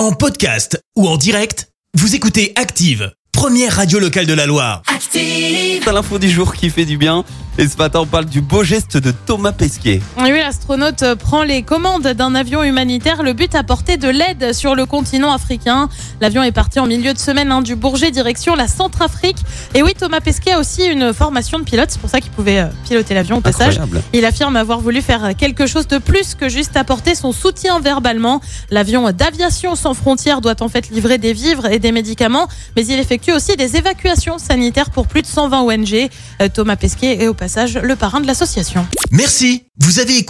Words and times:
En 0.00 0.12
podcast 0.12 0.82
ou 0.96 1.06
en 1.06 1.18
direct, 1.18 1.68
vous 1.92 2.14
écoutez 2.14 2.54
Active, 2.56 3.12
première 3.32 3.76
radio 3.76 3.98
locale 3.98 4.24
de 4.24 4.32
la 4.32 4.46
Loire. 4.46 4.80
C'est 4.98 5.78
l'info 5.92 6.18
du 6.18 6.30
jour 6.30 6.54
qui 6.54 6.70
fait 6.70 6.86
du 6.86 6.96
bien. 6.96 7.22
Et 7.58 7.68
ce 7.68 7.76
matin, 7.76 8.00
on 8.00 8.06
parle 8.06 8.24
du 8.24 8.40
beau 8.40 8.64
geste 8.64 8.96
de 8.96 9.10
Thomas 9.10 9.52
Pesquet. 9.52 10.00
Oui, 10.18 10.29
l'astronaute 10.40 11.14
prend 11.14 11.42
les 11.42 11.62
commandes 11.62 12.08
d'un 12.08 12.34
avion 12.34 12.64
humanitaire. 12.64 13.22
Le 13.22 13.32
but, 13.32 13.54
apporter 13.54 13.96
de 13.96 14.08
l'aide 14.08 14.52
sur 14.52 14.74
le 14.74 14.86
continent 14.86 15.32
africain. 15.32 15.88
L'avion 16.20 16.42
est 16.42 16.52
parti 16.52 16.80
en 16.80 16.86
milieu 16.86 17.12
de 17.12 17.18
semaine 17.18 17.52
hein, 17.52 17.62
du 17.62 17.76
Bourget, 17.76 18.10
direction 18.10 18.54
la 18.54 18.66
Centrafrique. 18.66 19.36
Et 19.74 19.82
oui, 19.82 19.92
Thomas 19.98 20.20
Pesquet 20.20 20.52
a 20.52 20.58
aussi 20.58 20.84
une 20.86 21.12
formation 21.12 21.58
de 21.58 21.64
pilote. 21.64 21.90
C'est 21.90 22.00
pour 22.00 22.10
ça 22.10 22.20
qu'il 22.20 22.30
pouvait 22.30 22.60
euh, 22.60 22.66
piloter 22.88 23.14
l'avion 23.14 23.36
au 23.36 23.40
passage. 23.40 23.78
Incroyable. 23.78 24.02
Il 24.12 24.24
affirme 24.24 24.56
avoir 24.56 24.80
voulu 24.80 25.02
faire 25.02 25.36
quelque 25.36 25.66
chose 25.66 25.86
de 25.86 25.98
plus 25.98 26.34
que 26.34 26.48
juste 26.48 26.76
apporter 26.76 27.14
son 27.14 27.32
soutien 27.32 27.78
verbalement. 27.80 28.40
L'avion 28.70 29.10
d'aviation 29.10 29.76
sans 29.76 29.94
frontières 29.94 30.40
doit 30.40 30.62
en 30.62 30.68
fait 30.68 30.88
livrer 30.90 31.18
des 31.18 31.32
vivres 31.32 31.66
et 31.66 31.78
des 31.78 31.92
médicaments, 31.92 32.48
mais 32.76 32.86
il 32.86 32.98
effectue 32.98 33.32
aussi 33.32 33.56
des 33.56 33.76
évacuations 33.76 34.38
sanitaires 34.38 34.90
pour 34.90 35.06
plus 35.06 35.22
de 35.22 35.26
120 35.26 35.60
ONG. 35.60 36.08
Euh, 36.40 36.48
Thomas 36.52 36.76
Pesquet 36.76 37.22
est 37.22 37.28
au 37.28 37.34
passage 37.34 37.78
le 37.82 37.96
parrain 37.96 38.20
de 38.20 38.26
l'association. 38.26 38.86
Merci, 39.10 39.64
vous 39.78 39.98
avez 39.98 40.16
écouté 40.16 40.29